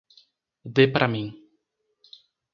[0.75, 1.27] Dê para mim